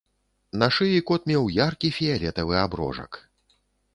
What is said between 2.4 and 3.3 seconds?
аброжак.